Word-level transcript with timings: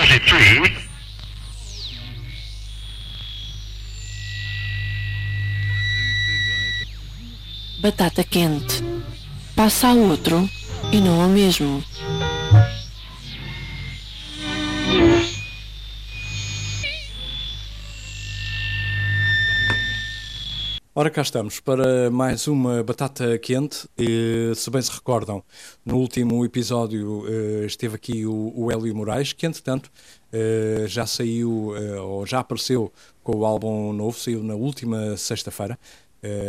33. 0.00 0.72
Batata 7.80 8.24
quente. 8.24 8.82
Passa 9.54 9.88
a 9.88 9.92
outro 9.92 10.48
e 10.90 11.00
não 11.00 11.20
ao 11.20 11.28
mesmo. 11.28 11.84
Ora, 20.92 21.08
cá 21.08 21.22
estamos 21.22 21.60
para 21.60 22.10
mais 22.10 22.48
uma 22.48 22.82
batata 22.82 23.38
quente. 23.38 23.88
E, 23.96 24.52
se 24.56 24.68
bem 24.70 24.82
se 24.82 24.90
recordam, 24.90 25.40
no 25.86 25.96
último 25.96 26.44
episódio 26.44 27.24
eh, 27.28 27.64
esteve 27.64 27.94
aqui 27.94 28.26
o, 28.26 28.52
o 28.56 28.72
Hélio 28.72 28.92
Moraes, 28.96 29.32
que 29.32 29.46
entretanto 29.46 29.88
eh, 30.32 30.86
já 30.88 31.06
saiu, 31.06 31.76
eh, 31.76 32.00
ou 32.00 32.26
já 32.26 32.40
apareceu 32.40 32.92
com 33.22 33.36
o 33.36 33.46
álbum 33.46 33.92
novo, 33.92 34.18
saiu 34.18 34.42
na 34.42 34.56
última 34.56 35.16
sexta-feira. 35.16 35.78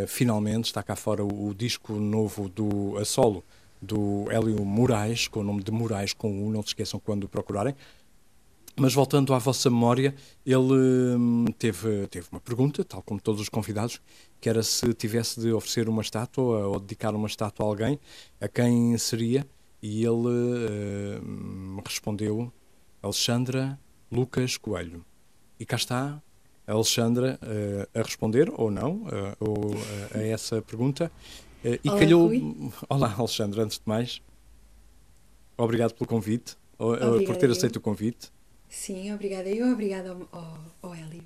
finalmente 0.08 0.66
está 0.66 0.82
cá 0.82 0.96
fora 0.96 1.24
o, 1.24 1.50
o, 1.50 1.54
disco 1.54 1.94
novo 1.94 2.50
do 2.50 2.98
a 2.98 3.06
solo 3.06 3.44
do 3.80 4.26
Hélio 4.32 4.66
Moraes, 4.66 5.28
com 5.28 5.42
o 5.42 5.44
nome 5.44 5.64
de 5.64 5.72
Moraes 5.72 6.14
com 6.14 6.48
U, 6.48 6.52
não 6.52 6.64
se 6.64 6.70
esqueçam 6.70 7.00
quando 7.00 7.30
procurarem. 7.30 7.76
Mas 8.78 8.94
voltando 8.94 9.34
à 9.34 9.38
vossa 9.38 9.70
memória, 9.70 10.16
ele 10.46 10.74
hum, 11.18 11.46
teve, 11.58 12.08
teve 12.08 12.28
uma 12.32 12.40
pergunta, 12.40 12.84
tal 12.84 13.02
como 13.02 13.20
todos 13.20 13.42
os 13.42 13.50
convidados, 13.50 14.02
que 14.40 14.50
era 14.50 14.64
se 14.64 14.94
tivesse 14.94 15.40
de 15.40 15.52
oferecer 15.52 15.90
uma 15.90 16.02
estátua 16.02 16.68
ou 16.68 16.80
dedicar 16.80 17.14
uma 17.14 17.28
estátua 17.28 17.66
a 17.66 17.70
alguém, 17.70 18.00
a 18.40 18.48
quem 18.48 18.98
seria? 18.98 19.46
E 19.82 20.06
ele 20.06 20.28
uh, 20.28 21.82
respondeu 21.86 22.52
Alexandra 23.02 23.80
Lucas 24.12 24.58
Coelho. 24.58 25.04
E 25.60 25.66
cá 25.66 25.76
está 25.76 26.22
a 26.68 26.72
Alexandra 26.72 27.40
uh, 27.42 28.00
a 28.00 28.04
responder, 28.04 28.52
ou 28.56 28.72
não, 28.72 29.04
uh, 29.04 29.36
ou, 29.40 29.72
a 30.14 30.22
essa 30.22 30.62
pergunta. 30.62 31.12
e 31.64 31.90
Olá, 31.90 32.00
calhou. 32.00 32.28
Rui. 32.28 32.72
Olá, 32.88 33.14
Alexandra, 33.18 33.64
antes 33.64 33.78
de 33.78 33.84
mais. 33.86 34.22
Obrigado 35.58 35.94
pelo 35.94 36.08
convite, 36.08 36.56
ou 36.78 36.96
por 36.96 37.08
Obrigada, 37.08 37.40
ter 37.40 37.48
eu. 37.48 37.52
aceito 37.52 37.76
o 37.76 37.82
convite. 37.82 38.32
Sim, 38.72 39.14
obrigada. 39.14 39.50
Eu 39.50 39.72
obrigada 39.74 40.12
ao, 40.12 40.28
ao, 40.32 40.60
ao 40.82 40.96
Hélio 40.96 41.24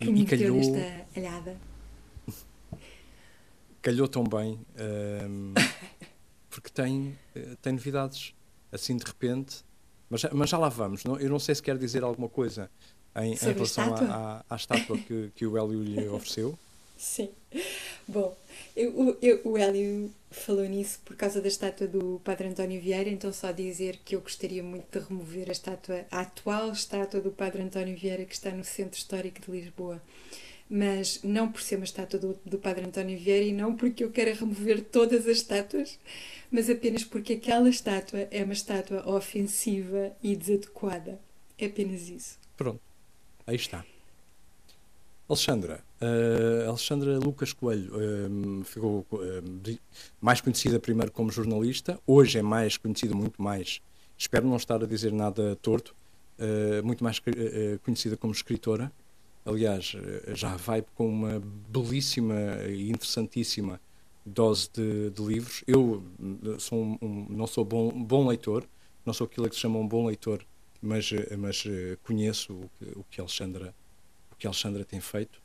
E- 0.00 0.04
que 0.04 0.10
e 0.10 0.12
me 0.12 0.24
calhou- 0.24 0.56
nesta 0.56 1.06
alhada. 1.14 1.56
calhou 3.82 4.08
tão 4.08 4.24
bem, 4.24 4.58
ehm, 4.76 5.52
porque 6.50 6.70
tem, 6.70 7.16
eh, 7.34 7.56
tem 7.62 7.72
novidades 7.74 8.34
assim 8.72 8.96
de 8.96 9.04
repente, 9.04 9.64
mas, 10.10 10.20
já- 10.22 10.30
mas 10.32 10.50
já 10.50 10.58
lá 10.58 10.68
vamos. 10.68 11.04
Não, 11.04 11.18
eu 11.18 11.28
não 11.30 11.38
sei 11.38 11.54
se 11.54 11.62
quer 11.62 11.76
dizer 11.78 12.02
alguma 12.02 12.28
coisa 12.28 12.70
em, 13.16 13.34
em 13.34 13.36
relação 13.36 13.84
à- 13.84 13.94
estátua? 13.94 14.14
À, 14.14 14.44
à 14.50 14.56
estátua 14.56 14.98
que, 14.98 15.30
que 15.34 15.46
o 15.46 15.56
Hélio 15.56 15.82
lhe 15.82 16.08
ofereceu. 16.08 16.58
Sim. 16.96 17.30
Bom, 18.10 18.34
eu, 18.74 19.18
eu- 19.20 19.40
o 19.44 19.58
Hélio 19.58 20.10
falou 20.30 20.64
nisso 20.64 20.98
por 21.04 21.14
causa 21.14 21.42
da 21.42 21.48
estátua 21.48 21.86
do 21.86 22.20
Padre 22.24 22.48
António 22.48 22.80
Vieira, 22.80 23.10
então 23.10 23.30
só 23.32 23.52
dizer 23.52 23.98
que 24.02 24.16
eu 24.16 24.20
gostaria 24.22 24.62
muito 24.62 24.86
de 24.98 25.06
remover 25.06 25.48
a 25.50 25.52
estátua, 25.52 26.06
a 26.10 26.20
atual 26.20 26.72
estátua 26.72 27.20
do 27.20 27.30
Padre 27.30 27.62
António 27.62 27.94
Vieira 27.96 28.24
que 28.24 28.34
está 28.34 28.50
no 28.50 28.64
Centro 28.64 28.96
Histórico 28.98 29.40
de 29.42 29.50
Lisboa. 29.50 30.00
Mas 30.70 31.22
não 31.22 31.50
por 31.52 31.60
ser 31.62 31.76
uma 31.76 31.84
estátua 31.84 32.18
do, 32.18 32.38
do 32.44 32.58
Padre 32.58 32.86
António 32.86 33.18
Vieira 33.18 33.44
e 33.44 33.52
não 33.52 33.74
porque 33.76 34.02
eu 34.04 34.10
queira 34.10 34.32
remover 34.34 34.82
todas 34.84 35.26
as 35.26 35.38
estátuas, 35.38 35.98
mas 36.50 36.68
apenas 36.70 37.04
porque 37.04 37.34
aquela 37.34 37.68
estátua 37.68 38.26
é 38.30 38.42
uma 38.42 38.52
estátua 38.54 39.06
ofensiva 39.08 40.12
e 40.22 40.34
desadequada. 40.34 41.18
É 41.58 41.66
apenas 41.66 42.08
isso. 42.08 42.38
Pronto, 42.56 42.80
aí 43.46 43.56
está. 43.56 43.84
Alexandra, 45.28 45.82
eh, 46.00 46.64
Alexandra 46.66 47.18
Lucas 47.18 47.52
Coelho 47.52 47.92
ehm, 48.00 48.62
ficou 48.62 49.06
di- 49.62 49.80
mais 50.20 50.40
conhecida 50.40 50.78
primeiro 50.78 51.10
como 51.12 51.30
jornalista, 51.30 51.98
hoje 52.06 52.38
é 52.38 52.42
mais 52.42 52.76
conhecida 52.76 53.14
muito 53.14 53.40
mais, 53.42 53.80
espero 54.16 54.46
não 54.46 54.56
estar 54.56 54.82
a 54.82 54.86
dizer 54.86 55.12
nada 55.12 55.56
torto, 55.56 55.94
muito 56.84 57.02
mais 57.02 57.20
conhecida 57.82 58.16
como 58.16 58.32
escritora. 58.32 58.92
Aliás, 59.44 59.92
já 60.34 60.54
vai 60.56 60.84
com 60.94 61.08
uma 61.08 61.42
belíssima 61.68 62.34
e 62.68 62.90
interessantíssima 62.90 63.80
dose 64.24 64.68
de, 64.72 65.10
de 65.10 65.22
livros. 65.22 65.64
Eu 65.66 66.02
sou 66.58 66.80
um- 66.80 66.98
um- 67.02 67.26
não 67.30 67.46
sou 67.46 67.64
bom, 67.64 67.90
bom 67.90 68.28
leitor, 68.28 68.64
não 69.04 69.12
sou 69.12 69.24
aquilo 69.26 69.48
que 69.48 69.54
se 69.56 69.62
chama 69.62 69.78
um 69.80 69.88
bom 69.88 70.06
leitor, 70.06 70.44
mas, 70.82 71.10
mas 71.38 71.64
conheço 72.04 72.52
o 72.52 72.70
que, 72.78 72.84
o 72.98 73.04
que 73.10 73.20
Alexandra 73.20 73.74
o 74.30 74.36
que 74.36 74.46
Alexandra 74.46 74.84
tem 74.84 75.00
feito 75.00 75.40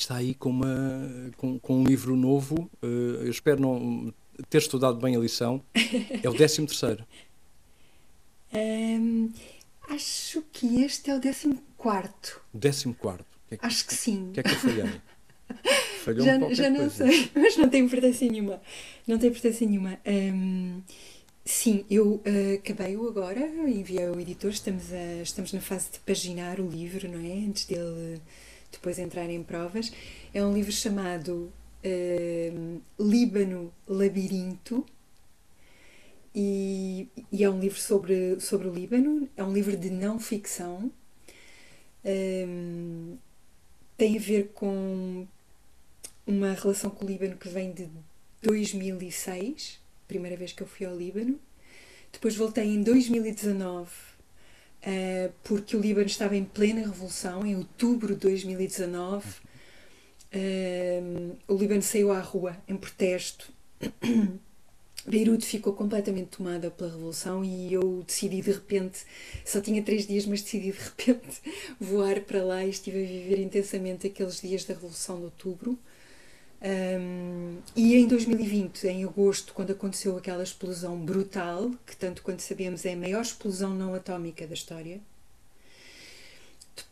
está 0.00 0.16
aí 0.16 0.34
com 0.34 0.50
uma 0.50 1.30
com, 1.36 1.58
com 1.58 1.80
um 1.80 1.84
livro 1.84 2.16
novo 2.16 2.70
eh, 2.82 2.86
eu 3.26 3.30
espero 3.30 3.60
não 3.60 4.12
ter 4.50 4.58
estudado 4.58 4.98
bem 5.00 5.14
a 5.16 5.18
lição 5.18 5.62
é 6.22 6.28
o 6.28 6.34
13 6.34 6.66
terceiro 6.66 7.04
Hum, 8.54 9.30
acho 9.88 10.42
que 10.52 10.82
este 10.82 11.10
é 11.10 11.14
o 11.16 11.20
14 11.20 11.58
quarto. 11.76 12.40
o 12.52 12.58
14 12.58 12.92
quarto 12.94 13.24
que 13.48 13.54
é 13.54 13.56
que, 13.58 13.66
Acho 13.66 13.86
que 13.86 13.94
sim. 13.94 14.28
o 14.28 14.32
que 14.32 14.40
é 14.40 14.42
que 14.42 14.50
eu 14.50 14.56
falhei 14.56 15.00
falhou 16.04 16.24
já 16.24 16.38
já 16.54 16.70
não 16.70 16.76
coisa. 16.80 17.06
sei, 17.08 17.30
mas 17.34 17.56
não 17.56 17.68
tem 17.68 17.84
importância 17.84 18.30
nenhuma. 18.30 18.60
Não 19.06 19.18
tem 19.18 19.28
importância 19.30 19.66
nenhuma. 19.66 19.98
Hum, 20.06 20.80
sim, 21.44 21.84
eu 21.90 22.14
uh, 22.26 22.54
acabei-o 22.58 23.06
agora, 23.08 23.40
enviei 23.68 24.06
ao 24.06 24.18
editor, 24.20 24.50
estamos, 24.50 24.92
a, 24.92 25.22
estamos 25.22 25.52
na 25.52 25.60
fase 25.60 25.92
de 25.92 25.98
paginar 26.00 26.60
o 26.60 26.68
livro, 26.68 27.08
não 27.08 27.18
é? 27.20 27.32
Antes 27.46 27.64
dele 27.66 28.20
depois 28.72 28.98
entrar 28.98 29.28
em 29.30 29.42
provas. 29.42 29.92
É 30.34 30.44
um 30.44 30.52
livro 30.52 30.72
chamado 30.72 31.52
hum, 31.84 32.80
Líbano 32.98 33.72
Labirinto. 33.86 34.84
E, 36.34 37.08
e 37.30 37.44
é 37.44 37.50
um 37.50 37.60
livro 37.60 37.78
sobre, 37.78 38.40
sobre 38.40 38.66
o 38.66 38.72
Líbano, 38.72 39.28
é 39.36 39.44
um 39.44 39.52
livro 39.52 39.76
de 39.76 39.90
não 39.90 40.18
ficção. 40.18 40.90
Hum, 42.04 43.16
tem 43.98 44.16
a 44.16 44.20
ver 44.20 44.50
com 44.54 45.26
uma 46.26 46.52
relação 46.54 46.90
com 46.90 47.04
o 47.04 47.08
Líbano 47.08 47.36
que 47.36 47.48
vem 47.48 47.72
de 47.72 47.86
2006, 48.42 49.78
primeira 50.08 50.36
vez 50.36 50.52
que 50.52 50.62
eu 50.62 50.66
fui 50.66 50.86
ao 50.86 50.96
Líbano. 50.96 51.38
Depois 52.10 52.34
voltei 52.34 52.64
em 52.64 52.82
2019, 52.82 53.90
eh, 54.82 55.30
porque 55.44 55.76
o 55.76 55.80
Líbano 55.80 56.06
estava 56.06 56.36
em 56.36 56.44
plena 56.44 56.80
revolução, 56.80 57.46
em 57.46 57.56
outubro 57.56 58.14
de 58.14 58.20
2019. 58.20 59.24
Eh, 60.32 61.02
o 61.46 61.54
Líbano 61.54 61.82
saiu 61.82 62.12
à 62.12 62.20
rua 62.20 62.56
em 62.68 62.76
protesto. 62.76 63.52
Beirute 65.04 65.44
ficou 65.44 65.72
completamente 65.72 66.36
tomada 66.36 66.70
pela 66.70 66.90
revolução 66.90 67.44
e 67.44 67.72
eu 67.72 68.04
decidi 68.06 68.40
de 68.40 68.52
repente, 68.52 69.04
só 69.44 69.60
tinha 69.60 69.82
três 69.82 70.06
dias, 70.06 70.26
mas 70.26 70.42
decidi 70.42 70.70
de 70.70 70.78
repente 70.78 71.42
voar 71.80 72.20
para 72.20 72.42
lá 72.44 72.64
e 72.64 72.70
estive 72.70 73.02
a 73.02 73.06
viver 73.06 73.40
intensamente 73.40 74.06
aqueles 74.06 74.40
dias 74.40 74.64
da 74.64 74.74
revolução 74.74 75.18
de 75.18 75.24
outubro. 75.24 75.76
Um, 76.64 77.58
e 77.74 77.96
em 77.96 78.06
2020, 78.06 78.86
em 78.86 79.04
agosto, 79.04 79.52
quando 79.52 79.72
aconteceu 79.72 80.16
aquela 80.16 80.44
explosão 80.44 80.96
brutal, 80.96 81.72
que 81.84 81.96
tanto 81.96 82.22
quanto 82.22 82.40
sabemos 82.40 82.84
é 82.84 82.92
a 82.92 82.96
maior 82.96 83.22
explosão 83.22 83.74
não 83.74 83.94
atómica 83.94 84.46
da 84.46 84.54
história, 84.54 85.00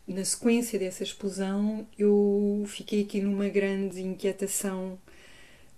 na 0.07 0.25
sequência 0.25 0.77
dessa 0.77 1.03
explosão, 1.03 1.87
eu 1.97 2.63
fiquei 2.67 3.01
aqui 3.03 3.21
numa 3.21 3.47
grande 3.47 4.01
inquietação 4.01 4.99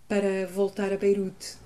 para 0.08 0.48
voltar 0.48 0.92
a 0.92 0.98
Beirute. 0.98 1.62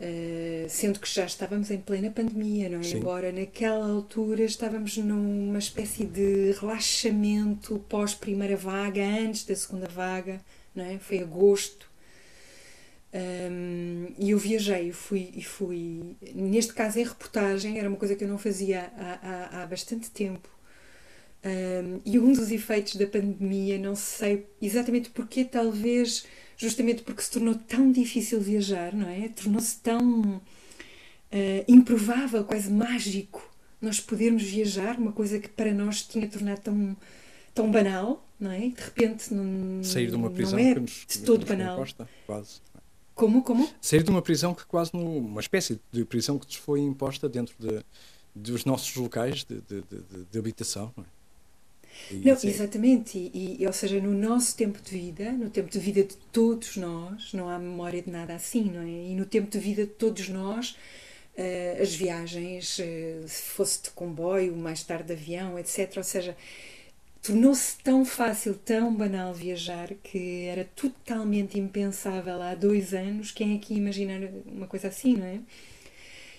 Uh, 0.00 0.66
sendo 0.66 0.98
que 0.98 1.06
já 1.06 1.26
estávamos 1.26 1.70
em 1.70 1.76
plena 1.76 2.10
pandemia, 2.10 2.70
não 2.70 2.80
é? 2.80 2.82
Sim. 2.82 2.96
Embora 2.96 3.30
naquela 3.30 3.86
altura 3.86 4.44
estávamos 4.44 4.96
numa 4.96 5.58
espécie 5.58 6.06
de 6.06 6.52
relaxamento 6.58 7.78
pós-primeira 7.86 8.56
vaga, 8.56 9.04
antes 9.04 9.44
da 9.44 9.54
segunda 9.54 9.86
vaga, 9.86 10.40
não 10.74 10.84
é? 10.84 10.98
Foi 10.98 11.18
agosto. 11.20 11.90
Um, 13.12 14.12
e 14.18 14.30
eu 14.30 14.38
viajei 14.38 14.92
fui, 14.92 15.30
e 15.34 15.42
fui, 15.42 16.16
neste 16.32 16.72
caso 16.72 16.98
em 16.98 17.04
reportagem, 17.04 17.78
era 17.78 17.88
uma 17.88 17.96
coisa 17.98 18.14
que 18.14 18.22
eu 18.22 18.28
não 18.28 18.38
fazia 18.38 18.92
há, 18.96 19.18
há, 19.22 19.62
há 19.62 19.66
bastante 19.66 20.10
tempo. 20.10 20.48
Um, 21.44 22.00
e 22.04 22.18
um 22.18 22.32
dos 22.32 22.50
efeitos 22.50 22.96
da 22.96 23.06
pandemia, 23.06 23.78
não 23.78 23.96
sei 23.96 24.46
exatamente 24.60 25.10
porquê, 25.10 25.44
talvez 25.44 26.26
justamente 26.56 27.02
porque 27.02 27.22
se 27.22 27.30
tornou 27.30 27.54
tão 27.54 27.90
difícil 27.90 28.40
viajar, 28.40 28.94
não 28.94 29.08
é? 29.08 29.28
Tornou-se 29.30 29.76
tão 29.80 30.36
uh, 30.36 30.42
improvável, 31.66 32.44
quase 32.44 32.70
mágico, 32.70 33.50
nós 33.80 33.98
podermos 33.98 34.42
viajar, 34.42 34.98
uma 34.98 35.12
coisa 35.12 35.38
que 35.38 35.48
para 35.48 35.72
nós 35.72 36.02
tinha 36.02 36.28
tornado 36.28 36.60
tão, 36.60 36.96
tão 37.54 37.70
banal, 37.70 38.28
não 38.40 38.50
é? 38.50 38.58
De 38.60 38.80
repente 38.80 39.32
não, 39.32 39.84
sair 39.84 40.08
de 40.08 40.16
uma 40.16 40.30
prisão 40.30 40.58
é 40.58 40.74
que 40.74 40.80
nos, 40.80 41.06
de 41.06 41.18
todo 41.20 41.40
nos 41.40 41.48
banal. 41.48 41.74
imposta, 41.74 42.08
quase 42.26 42.60
Como, 43.14 43.42
como? 43.42 43.68
sair 43.80 44.02
de 44.02 44.10
uma 44.10 44.22
prisão 44.22 44.54
que 44.54 44.64
quase 44.64 44.92
no, 44.94 45.18
uma 45.18 45.40
espécie 45.40 45.78
de 45.92 46.04
prisão 46.04 46.38
que 46.38 46.46
nos 46.46 46.56
foi 46.56 46.80
imposta 46.80 47.28
dentro 47.28 47.54
de, 47.58 47.84
dos 48.34 48.64
nossos 48.64 48.94
locais 48.96 49.44
de, 49.44 49.60
de, 49.60 49.82
de, 49.82 50.24
de 50.30 50.38
habitação. 50.38 50.92
Não, 50.96 51.04
é? 51.04 51.06
não 52.10 52.32
é 52.32 52.46
exatamente. 52.46 53.18
E, 53.18 53.56
e, 53.60 53.66
ou 53.66 53.72
seja, 53.72 54.00
no 54.00 54.12
nosso 54.12 54.56
tempo 54.56 54.80
de 54.80 54.90
vida, 54.90 55.32
no 55.32 55.50
tempo 55.50 55.70
de 55.70 55.78
vida 55.78 56.02
de 56.02 56.16
todos 56.32 56.76
nós, 56.76 57.32
não 57.32 57.48
há 57.48 57.58
memória 57.58 58.00
de 58.00 58.10
nada 58.10 58.34
assim, 58.34 58.64
não 58.64 58.82
é? 58.82 59.10
E 59.10 59.14
no 59.14 59.26
tempo 59.26 59.50
de 59.50 59.58
vida 59.58 59.84
de 59.84 59.92
todos 59.92 60.28
nós, 60.28 60.70
uh, 61.36 61.82
as 61.82 61.94
viagens, 61.94 62.78
uh, 62.78 63.28
se 63.28 63.42
fosse 63.42 63.82
de 63.82 63.90
comboio, 63.90 64.56
mais 64.56 64.82
tarde 64.82 65.08
de 65.08 65.12
avião, 65.12 65.58
etc. 65.58 65.92
Ou 65.96 66.04
seja, 66.04 66.36
tornou-se 67.22 67.76
tão 67.78 68.04
fácil, 68.04 68.54
tão 68.54 68.94
banal 68.94 69.34
viajar 69.34 69.94
que 70.02 70.44
era 70.46 70.64
totalmente 70.64 71.58
impensável 71.58 72.40
há 72.42 72.54
dois 72.54 72.94
anos. 72.94 73.30
Quem 73.30 73.56
é 73.56 73.58
que 73.58 73.74
imaginar 73.74 74.20
uma 74.46 74.66
coisa 74.66 74.88
assim, 74.88 75.16
não 75.16 75.26
é? 75.26 75.40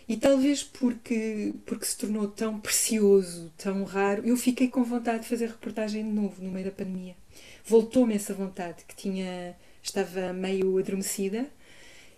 E 0.07 0.17
talvez 0.17 0.63
porque, 0.63 1.53
porque 1.65 1.85
se 1.85 1.97
tornou 1.97 2.27
tão 2.27 2.59
precioso, 2.59 3.51
tão 3.57 3.83
raro, 3.83 4.23
eu 4.25 4.35
fiquei 4.35 4.67
com 4.67 4.83
vontade 4.83 5.23
de 5.23 5.29
fazer 5.29 5.47
reportagem 5.47 6.03
de 6.03 6.11
novo 6.11 6.43
no 6.43 6.51
meio 6.51 6.65
da 6.65 6.71
pandemia. 6.71 7.15
Voltou-me 7.63 8.15
essa 8.15 8.33
vontade, 8.33 8.83
que 8.85 8.95
tinha 8.95 9.55
estava 9.81 10.33
meio 10.33 10.77
adormecida, 10.77 11.47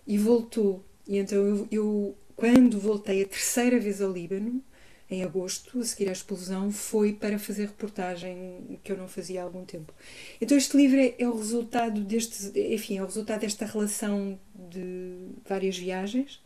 e 0.06 0.18
voltou. 0.18 0.84
E 1.06 1.18
então 1.18 1.38
eu, 1.38 1.68
eu, 1.70 2.18
quando 2.34 2.80
voltei 2.80 3.22
a 3.22 3.28
terceira 3.28 3.78
vez 3.78 4.00
ao 4.02 4.10
Líbano, 4.12 4.62
em 5.10 5.22
agosto, 5.22 5.78
a 5.78 5.84
seguir 5.84 6.08
à 6.08 6.12
explosão, 6.12 6.70
foi 6.70 7.12
para 7.12 7.38
fazer 7.38 7.66
reportagem 7.66 8.78
que 8.82 8.90
eu 8.90 8.96
não 8.96 9.06
fazia 9.06 9.42
há 9.42 9.44
algum 9.44 9.64
tempo. 9.64 9.92
Então 10.40 10.56
este 10.56 10.76
livro 10.76 10.98
é, 10.98 11.14
é 11.18 11.28
o 11.28 11.36
resultado 11.36 12.00
deste, 12.00 12.58
enfim, 12.58 12.98
é 12.98 13.02
o 13.02 13.06
resultado 13.06 13.40
desta 13.40 13.66
relação 13.66 14.38
de 14.54 15.16
várias 15.46 15.76
viagens 15.76 16.40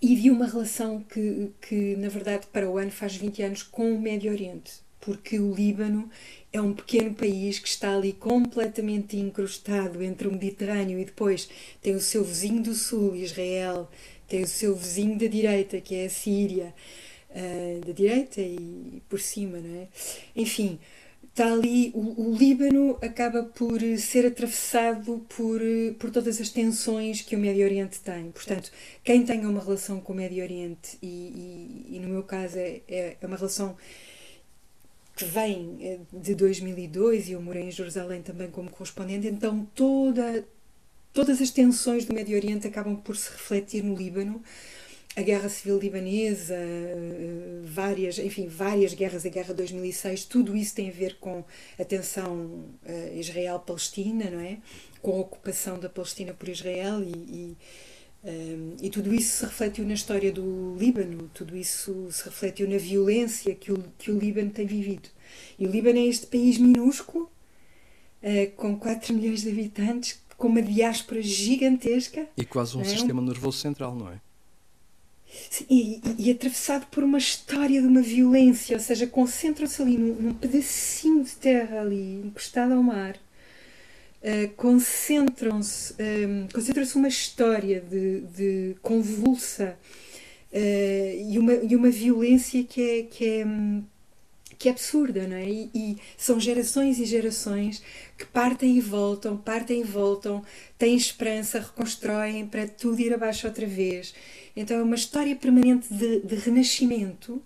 e 0.00 0.14
de 0.14 0.30
uma 0.30 0.46
relação 0.46 1.00
que, 1.00 1.50
que, 1.60 1.96
na 1.96 2.08
verdade, 2.08 2.46
para 2.52 2.68
o 2.68 2.78
ano 2.78 2.90
faz 2.90 3.16
20 3.16 3.42
anos 3.42 3.62
com 3.62 3.94
o 3.94 4.00
Médio 4.00 4.30
Oriente, 4.30 4.74
porque 5.00 5.38
o 5.38 5.54
Líbano 5.54 6.10
é 6.52 6.60
um 6.60 6.72
pequeno 6.72 7.14
país 7.14 7.58
que 7.58 7.68
está 7.68 7.94
ali 7.94 8.12
completamente 8.12 9.16
incrustado 9.16 10.02
entre 10.02 10.28
o 10.28 10.32
Mediterrâneo 10.32 10.98
e 10.98 11.04
depois 11.04 11.48
tem 11.80 11.94
o 11.94 12.00
seu 12.00 12.22
vizinho 12.22 12.62
do 12.62 12.74
sul, 12.74 13.16
Israel, 13.16 13.90
tem 14.28 14.42
o 14.42 14.46
seu 14.46 14.74
vizinho 14.74 15.18
da 15.18 15.26
direita, 15.26 15.80
que 15.80 15.94
é 15.94 16.06
a 16.06 16.10
Síria, 16.10 16.74
uh, 17.30 17.86
da 17.86 17.92
direita 17.92 18.40
e 18.40 19.02
por 19.08 19.20
cima, 19.20 19.58
não 19.58 19.82
é? 19.82 19.88
Enfim, 20.34 20.78
está 21.24 21.52
ali, 21.52 21.92
o, 21.94 22.30
o, 22.30 22.34
Líbano 22.34 22.98
acaba 23.02 23.42
por 23.42 23.78
ser 23.98 24.26
atravessado 24.26 25.24
por, 25.28 25.60
por 25.98 26.10
todas 26.10 26.40
as 26.40 26.48
tensões 26.48 27.20
que 27.20 27.36
o 27.36 27.38
Médio 27.38 27.64
Oriente 27.64 28.00
tem. 28.00 28.30
Portanto, 28.30 28.72
quem 29.04 29.22
tenha 29.22 29.46
uma 29.46 29.62
relação 29.62 30.00
com 30.00 30.14
o 30.14 30.16
Médio 30.16 30.42
Oriente, 30.42 30.96
e, 31.02 31.86
e, 31.90 31.96
e 31.96 32.00
no 32.00 32.08
meu 32.08 32.22
caso 32.22 32.58
é, 32.58 32.80
é, 32.88 33.16
é 33.20 33.26
uma 33.26 33.36
relação 33.36 33.76
que 35.14 35.24
vem 35.24 35.78
eh, 35.80 35.98
de 36.12 36.34
2002 36.34 37.28
e 37.28 37.32
eu 37.32 37.42
morei 37.42 37.64
em 37.64 37.70
Jerusalém 37.70 38.20
também 38.22 38.50
como 38.50 38.70
correspondente, 38.70 39.26
então 39.26 39.66
toda, 39.74 40.44
todas 41.16 41.40
as 41.40 41.50
tensões 41.50 42.04
do 42.04 42.12
Médio 42.12 42.36
Oriente 42.36 42.66
acabam 42.66 42.94
por 42.94 43.16
se 43.16 43.30
refletir 43.30 43.82
no 43.82 43.96
Líbano 43.96 44.42
a 45.16 45.22
Guerra 45.22 45.48
Civil 45.48 45.78
Libanesa, 45.78 46.54
eh, 46.54 47.62
várias, 47.64 48.18
enfim, 48.18 48.46
várias 48.46 48.92
guerras, 48.92 49.24
a 49.24 49.30
Guerra 49.30 49.48
de 49.48 49.54
2006, 49.54 50.26
tudo 50.26 50.54
isso 50.54 50.74
tem 50.74 50.90
a 50.90 50.92
ver 50.92 51.16
com 51.18 51.42
a 51.78 51.84
tensão 51.86 52.66
uh, 52.84 53.18
Israel-Palestina, 53.18 54.28
não 54.28 54.40
é? 54.40 54.58
Com 55.00 55.12
a 55.12 55.20
ocupação 55.20 55.78
da 55.78 55.88
Palestina 55.88 56.34
por 56.34 56.50
Israel 56.50 57.02
e, 57.02 57.12
e, 57.12 57.56
um, 58.22 58.74
eh, 58.82 58.82
e, 58.82 58.90
tudo 58.90 59.14
isso 59.14 59.38
se 59.38 59.44
refletiu 59.46 59.86
na 59.86 59.94
história 59.94 60.30
do 60.30 60.76
Líbano, 60.78 61.30
tudo 61.32 61.56
isso 61.56 62.08
se 62.12 62.24
refletiu 62.24 62.68
na 62.68 62.76
violência 62.76 63.54
que 63.54 63.72
o, 63.72 63.82
que 63.96 64.10
o 64.10 64.18
Líbano 64.18 64.50
tem 64.50 64.66
vivido. 64.66 65.08
E 65.58 65.66
o 65.66 65.70
Líbano 65.70 65.98
é 65.98 66.04
este 66.04 66.26
país 66.26 66.58
minúsculo, 66.58 67.32
uh, 68.22 68.50
com 68.56 68.78
4 68.78 69.14
milhões 69.16 69.40
de 69.40 69.48
habitantes, 69.48 70.25
com 70.36 70.48
uma 70.48 70.62
diáspora 70.62 71.22
gigantesca. 71.22 72.26
E 72.36 72.44
quase 72.44 72.76
um 72.76 72.82
é? 72.82 72.84
sistema 72.84 73.22
nervoso 73.22 73.58
central, 73.58 73.94
não 73.94 74.10
é? 74.10 74.20
E, 75.68 76.00
e, 76.18 76.30
atravessado 76.30 76.86
por 76.86 77.02
uma 77.02 77.18
história 77.18 77.80
de 77.80 77.86
uma 77.86 78.00
violência, 78.00 78.76
ou 78.76 78.82
seja, 78.82 79.06
concentram-se 79.06 79.82
ali 79.82 79.98
num, 79.98 80.14
num, 80.14 80.34
pedacinho 80.34 81.24
de 81.24 81.32
terra 81.32 81.80
ali, 81.80 82.22
encostado 82.24 82.72
ao 82.72 82.82
mar, 82.82 83.16
uh, 83.16 84.48
concentram-se, 84.56 85.94
um, 85.94 85.96
ehm, 85.98 86.48
concentra-se 86.52 86.96
uma 86.96 87.08
história 87.08 87.80
de, 87.80 88.20
de 88.20 88.76
convulsa 88.80 89.76
uh, 90.52 91.30
e, 91.30 91.38
uma, 91.38 91.54
e 91.54 91.76
uma 91.76 91.90
violência 91.90 92.62
que 92.64 92.80
é, 92.80 93.02
que 93.02 93.24
é, 93.24 93.46
que 94.58 94.68
é 94.68 94.72
absurda, 94.72 95.26
não 95.26 95.36
é? 95.36 95.48
E, 95.48 95.70
e, 95.74 95.96
são 96.16 96.38
gerações 96.40 96.98
e 96.98 97.04
gerações 97.04 97.82
que 98.16 98.24
partem 98.26 98.76
e 98.76 98.80
voltam, 98.80 99.36
partem 99.36 99.80
e 99.80 99.84
voltam, 99.84 100.42
têm 100.78 100.96
esperança, 100.96 101.60
reconstroem 101.60 102.46
para 102.46 102.66
tudo 102.66 103.00
ir 103.00 103.12
abaixo 103.12 103.46
outra 103.46 103.66
vez. 103.66 104.14
Então 104.56 104.78
é 104.78 104.82
uma 104.82 104.96
história 104.96 105.36
permanente 105.36 105.92
de, 105.92 106.20
de 106.20 106.34
renascimento 106.36 107.42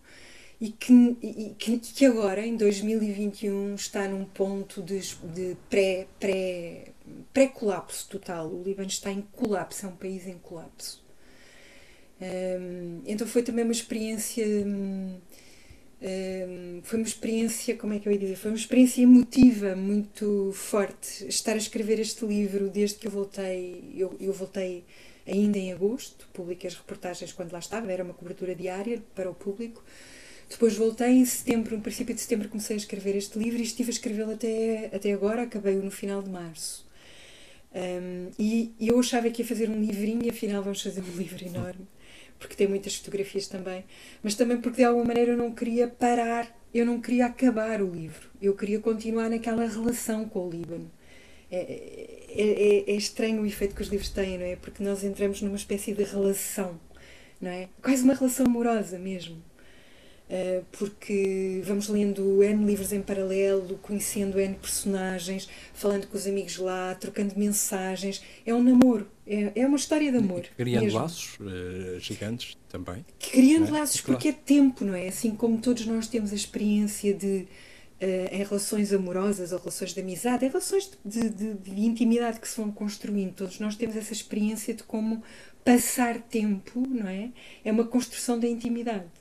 e 0.60 0.70
que, 0.70 0.92
e 1.22 1.54
que, 1.58 1.78
que, 1.78 2.04
agora, 2.04 2.46
em 2.46 2.54
2021, 2.54 3.74
está 3.74 4.06
num 4.06 4.26
ponto 4.26 4.82
de, 4.82 5.00
de 5.32 5.56
pré, 5.70 6.06
pré, 6.18 6.88
pré-colapso 7.32 8.08
total. 8.10 8.46
O 8.48 8.62
Líbano 8.62 8.88
está 8.88 9.10
em 9.10 9.22
colapso, 9.32 9.86
é 9.86 9.88
um 9.88 9.96
país 9.96 10.26
em 10.26 10.36
colapso. 10.38 11.02
Um, 12.20 13.00
então 13.06 13.26
foi 13.26 13.42
também 13.42 13.64
uma 13.64 13.72
experiência. 13.72 14.44
Foi 16.82 16.98
uma 16.98 17.06
experiência, 17.06 17.76
como 17.76 17.92
é 17.92 17.98
que 17.98 18.08
eu 18.08 18.12
ia 18.12 18.18
dizer? 18.18 18.36
Foi 18.36 18.50
uma 18.50 18.56
experiência 18.56 19.02
emotiva 19.02 19.76
muito 19.76 20.50
forte. 20.54 21.26
Estar 21.28 21.52
a 21.52 21.56
escrever 21.56 21.98
este 22.00 22.24
livro 22.24 22.68
desde 22.68 22.96
que 22.96 23.06
eu 23.06 23.10
voltei. 23.10 23.92
Eu, 23.94 24.16
eu 24.18 24.32
voltei 24.32 24.84
ainda 25.26 25.58
em 25.58 25.72
agosto, 25.72 26.28
publiquei 26.32 26.68
as 26.68 26.74
reportagens 26.74 27.32
quando 27.32 27.52
lá 27.52 27.58
estava, 27.58 27.92
era 27.92 28.02
uma 28.02 28.14
cobertura 28.14 28.54
diária 28.54 29.02
para 29.14 29.30
o 29.30 29.34
público. 29.34 29.84
Depois 30.48 30.74
voltei 30.74 31.10
em 31.10 31.24
setembro, 31.24 31.76
no 31.76 31.82
princípio 31.82 32.14
de 32.14 32.20
setembro 32.20 32.48
comecei 32.48 32.74
a 32.74 32.78
escrever 32.78 33.14
este 33.14 33.38
livro 33.38 33.60
e 33.60 33.62
estive 33.62 33.90
a 33.90 33.92
escrevê-lo 33.92 34.32
até, 34.32 34.90
até 34.92 35.12
agora, 35.12 35.42
acabei-o 35.42 35.82
no 35.82 35.90
final 35.92 36.20
de 36.22 36.28
março. 36.28 36.84
Um, 37.72 38.30
e, 38.36 38.74
e 38.80 38.88
eu 38.88 38.98
achava 38.98 39.30
que 39.30 39.42
ia 39.42 39.46
fazer 39.46 39.70
um 39.70 39.80
livrinho 39.80 40.24
e 40.24 40.30
afinal 40.30 40.60
vamos 40.60 40.82
fazer 40.82 41.02
um 41.02 41.16
livro 41.16 41.46
enorme, 41.46 41.86
porque 42.40 42.56
tem 42.56 42.66
muitas 42.66 42.96
fotografias 42.96 43.46
também, 43.46 43.84
mas 44.22 44.34
também 44.34 44.60
porque 44.60 44.78
de 44.78 44.84
alguma 44.84 45.04
maneira 45.04 45.32
eu 45.32 45.36
não 45.36 45.52
queria 45.52 45.86
parar, 45.86 46.50
eu 46.72 46.86
não 46.86 47.00
queria 47.00 47.26
acabar 47.26 47.82
o 47.82 47.90
livro, 47.94 48.30
eu 48.40 48.56
queria 48.56 48.80
continuar 48.80 49.28
naquela 49.28 49.66
relação 49.66 50.28
com 50.28 50.48
o 50.48 50.50
Líbano. 50.50 50.90
É, 51.52 51.56
é, 51.58 52.84
é, 52.88 52.90
é, 52.90 52.94
estranho 52.94 53.42
o 53.42 53.46
efeito 53.46 53.74
que 53.74 53.82
os 53.82 53.88
livros 53.88 54.08
têm, 54.08 54.38
não 54.38 54.46
é? 54.46 54.56
Porque 54.56 54.82
nós 54.82 55.04
entramos 55.04 55.42
numa 55.42 55.56
espécie 55.56 55.92
de 55.92 56.04
relação, 56.04 56.80
não 57.40 57.50
é? 57.50 57.68
Quase 57.82 58.04
uma 58.04 58.14
relação 58.14 58.46
amorosa 58.46 58.98
mesmo. 58.98 59.42
Uh, 60.30 60.64
porque 60.70 61.60
vamos 61.64 61.88
lendo 61.88 62.40
N 62.40 62.64
livros 62.64 62.92
em 62.92 63.02
paralelo, 63.02 63.76
conhecendo 63.82 64.38
N 64.38 64.54
personagens, 64.54 65.48
falando 65.74 66.06
com 66.06 66.16
os 66.16 66.24
amigos 66.24 66.56
lá, 66.56 66.94
trocando 66.94 67.34
mensagens. 67.36 68.22
É 68.46 68.54
um 68.54 68.62
namoro, 68.62 69.10
é, 69.26 69.50
é 69.56 69.66
uma 69.66 69.76
história 69.76 70.08
de 70.12 70.18
amor. 70.18 70.44
Criando 70.56 70.84
mesmo. 70.84 71.00
laços 71.00 71.36
uh, 71.40 71.98
gigantes 71.98 72.56
também. 72.68 73.04
Criando 73.18 73.74
é? 73.74 73.80
laços, 73.80 74.00
porque 74.02 74.28
é 74.28 74.32
tempo, 74.32 74.84
não 74.84 74.94
é? 74.94 75.08
Assim 75.08 75.32
como 75.32 75.58
todos 75.58 75.84
nós 75.84 76.06
temos 76.06 76.32
a 76.32 76.36
experiência 76.36 77.12
de 77.12 77.48
Uh, 78.02 78.34
em 78.34 78.42
relações 78.42 78.94
amorosas 78.94 79.52
ou 79.52 79.58
relações 79.58 79.92
de 79.92 80.00
amizade, 80.00 80.46
em 80.46 80.48
relações 80.48 80.90
de, 81.04 81.28
de, 81.28 81.52
de, 81.52 81.80
intimidade 81.82 82.40
que 82.40 82.48
se 82.48 82.58
vão 82.58 82.72
construindo. 82.72 83.34
Todos 83.34 83.60
nós 83.60 83.76
temos 83.76 83.94
essa 83.94 84.14
experiência 84.14 84.72
de 84.72 84.82
como 84.82 85.22
passar 85.62 86.18
tempo, 86.18 86.80
não 86.88 87.06
é? 87.06 87.28
É 87.62 87.70
uma 87.70 87.84
construção 87.84 88.40
da 88.40 88.48
intimidade. 88.48 89.19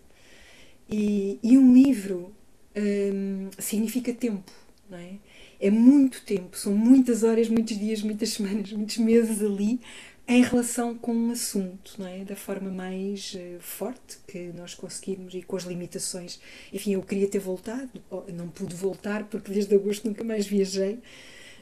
E, 0.90 1.40
e 1.44 1.58
um 1.58 1.74
livro 1.74 2.34
um, 2.76 3.50
significa 3.58 4.14
tempo, 4.14 4.52
não 4.90 4.98
é? 4.98 5.14
É 5.60 5.70
muito 5.70 6.22
tempo, 6.24 6.58
são 6.58 6.74
muitas 6.74 7.24
horas, 7.24 7.50
muitos 7.50 7.78
dias, 7.78 8.02
muitas 8.02 8.30
semanas, 8.34 8.72
muitos 8.72 8.98
meses 8.98 9.42
ali 9.42 9.80
em 10.28 10.44
relação 10.44 10.96
com 10.96 11.12
um 11.12 11.32
assunto, 11.32 11.96
não 11.98 12.08
é? 12.08 12.24
Da 12.24 12.36
forma 12.36 12.70
mais 12.70 13.34
uh, 13.34 13.60
forte 13.60 14.20
que 14.28 14.52
nós 14.56 14.76
conseguimos 14.76 15.34
e 15.34 15.42
com 15.42 15.56
as 15.56 15.64
limitações. 15.64 16.40
Enfim, 16.72 16.94
eu 16.94 17.02
queria 17.02 17.28
ter 17.28 17.40
voltado, 17.40 17.90
não 18.34 18.48
pude 18.48 18.76
voltar 18.76 19.24
porque 19.26 19.52
desde 19.52 19.74
agosto 19.74 20.08
nunca 20.08 20.24
mais 20.24 20.46
viajei. 20.46 21.00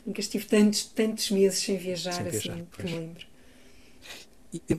Nunca 0.05 0.21
estive 0.21 0.45
tantos, 0.45 0.85
tantos 0.85 1.31
meses 1.31 1.59
sem 1.59 1.77
viajar, 1.77 2.13
sem 2.13 2.23
viajar 2.23 2.53
assim, 2.53 2.67
pois. 2.71 2.89
que 2.89 2.93
me 2.93 2.99
lembro. 2.99 3.26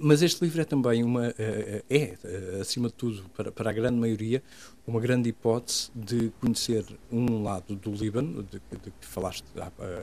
Mas 0.01 0.23
este 0.23 0.43
livro 0.43 0.61
é 0.63 0.65
também 0.65 1.05
uma, 1.05 1.29
eh, 1.39 1.85
é, 1.91 2.17
eh, 2.25 2.59
acima 2.61 2.89
de 2.89 2.95
tudo, 2.95 3.29
para, 3.37 3.53
para 3.53 3.71
a 3.71 3.73
grande 3.73 3.99
maioria, 3.99 4.43
uma 4.87 4.99
grande 4.99 5.29
hipótese 5.29 5.91
de 5.95 6.33
conhecer 6.41 6.85
um 7.13 7.43
lado 7.43 7.77
do 7.77 7.91
Líbano, 7.91 8.43
de, 8.43 8.61
de 8.61 8.91
que 8.91 9.07
falaste 9.07 9.45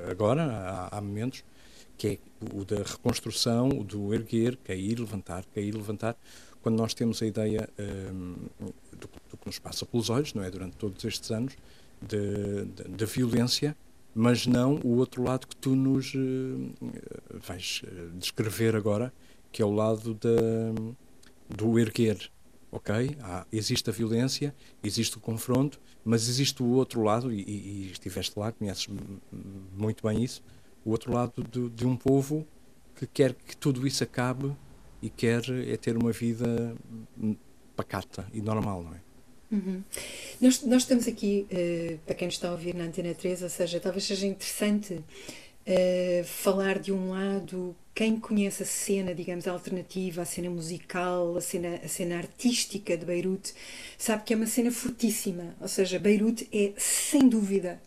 agora, 0.10 0.43
há, 0.43 0.98
há 0.98 1.01
momentos, 1.01 1.43
que 1.98 2.07
é 2.07 2.17
o 2.53 2.63
da 2.63 2.77
reconstrução, 2.77 3.69
o 3.69 3.84
do 3.84 4.13
erguer, 4.13 4.55
cair, 4.57 5.00
levantar, 5.00 5.43
cair, 5.53 5.74
levantar, 5.74 6.15
quando 6.62 6.77
nós 6.77 6.93
temos 6.93 7.22
a 7.22 7.25
ideia 7.25 7.67
um, 7.79 8.36
do, 8.91 9.10
do, 9.29 9.38
que 9.38 9.45
nos 9.48 9.57
passa 9.57 9.86
pelos 9.86 10.10
olhos, 10.10 10.34
não 10.34 10.43
é? 10.43 10.50
Durante 10.51 10.75
todos 10.77 11.03
estes 11.05 11.31
anos, 11.31 11.53
da 12.01 13.05
violência, 13.05 13.75
mas 14.13 14.45
não 14.45 14.79
o 14.84 14.98
outro 14.98 15.24
lado 15.24 15.48
que 15.48 15.55
tu 15.55 15.75
nos 15.75 16.13
uh, 16.13 16.74
vais 17.45 17.81
descrever 18.17 18.75
agora, 18.75 19.13
que 19.56 19.62
é 19.62 19.66
o 19.66 19.72
lado 19.72 20.14
da, 20.16 20.28
do 21.48 21.80
erguer. 21.80 22.30
Ok? 22.70 23.16
Há, 23.22 23.48
existe 23.54 23.90
a 23.90 23.94
violência, 23.94 24.54
existe 24.84 25.16
o 25.16 25.20
confronto, 25.22 25.80
mas 26.04 26.28
existe 26.28 26.62
o 26.62 26.66
outro 26.72 27.02
lado, 27.02 27.32
e, 27.32 27.40
e, 27.40 27.90
estiveste 27.90 28.38
lá, 28.38 28.52
conheces 28.52 28.86
muito 29.72 30.06
bem 30.06 30.22
isso, 30.22 30.44
o 30.84 30.92
outro 30.92 31.14
lado 31.14 31.42
de, 31.42 31.70
de 31.70 31.88
um 31.88 31.96
povo 31.96 32.46
que 32.98 33.08
quer 33.08 33.34
que 33.34 33.56
tudo 33.56 33.88
isso 33.88 34.04
acabe 34.04 34.54
e 35.02 35.10
quer 35.10 35.42
é 35.70 35.78
ter 35.78 35.96
uma 35.96 36.12
vida 36.12 36.76
pacata 37.78 38.28
e 38.34 38.42
normal, 38.42 38.84
não 38.84 38.94
é? 38.94 39.06
Uhum. 39.52 39.84
Nós, 40.42 40.64
nós, 40.64 40.82
estamos 40.82 41.08
aqui, 41.08 41.48
uh, 41.50 41.98
para 42.00 42.16
quem 42.16 42.28
nos 42.28 42.36
está 42.36 42.50
a 42.50 42.52
ouvir 42.52 42.76
na 42.76 42.84
Antena 42.84 43.14
3, 43.14 43.44
ou 43.44 43.50
seja, 43.50 43.80
talvez 43.80 44.04
seja 44.04 44.28
interessante 44.28 45.02
uh, 45.67 46.24
falar 46.24 46.79
de 46.79 46.91
um 46.91 47.12
lado, 47.12 47.75
quem 47.93 48.19
conhece 48.19 48.63
a 48.63 48.65
cena, 48.65 49.13
digamos, 49.13 49.48
alternativa, 49.48 50.22
a 50.22 50.25
cena 50.25 50.50
musical, 50.50 51.38
a 51.38 51.41
cena, 51.41 51.79
a 51.84 51.88
cena 51.88 52.17
artística 52.17 52.98
de 52.98 53.05
Beirute, 53.05 53.53
sabe 53.98 54.24
que 54.24 54.34
é 54.34 54.38
uma 54.38 54.48
cena 54.48 54.72
fortíssima. 54.72 55.55
Ou 55.60 55.67
seja, 55.67 56.00
Beirute 56.00 56.48
é, 56.51 56.74
sem 56.77 57.27
dúvida, 57.27 57.81